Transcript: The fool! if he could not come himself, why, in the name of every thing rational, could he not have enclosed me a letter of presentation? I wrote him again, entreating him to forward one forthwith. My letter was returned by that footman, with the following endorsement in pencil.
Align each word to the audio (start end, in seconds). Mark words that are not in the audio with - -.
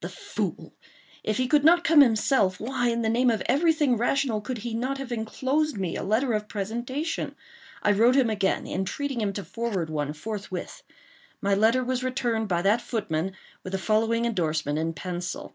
The 0.00 0.08
fool! 0.08 0.74
if 1.22 1.36
he 1.36 1.46
could 1.46 1.62
not 1.62 1.84
come 1.84 2.00
himself, 2.00 2.58
why, 2.58 2.88
in 2.88 3.02
the 3.02 3.08
name 3.08 3.30
of 3.30 3.40
every 3.46 3.72
thing 3.72 3.96
rational, 3.96 4.40
could 4.40 4.58
he 4.58 4.74
not 4.74 4.98
have 4.98 5.12
enclosed 5.12 5.76
me 5.78 5.94
a 5.94 6.02
letter 6.02 6.32
of 6.32 6.48
presentation? 6.48 7.36
I 7.80 7.92
wrote 7.92 8.16
him 8.16 8.28
again, 8.30 8.66
entreating 8.66 9.20
him 9.20 9.32
to 9.34 9.44
forward 9.44 9.88
one 9.88 10.12
forthwith. 10.12 10.82
My 11.40 11.54
letter 11.54 11.84
was 11.84 12.02
returned 12.02 12.48
by 12.48 12.62
that 12.62 12.82
footman, 12.82 13.30
with 13.62 13.70
the 13.72 13.78
following 13.78 14.24
endorsement 14.24 14.76
in 14.76 14.92
pencil. 14.92 15.54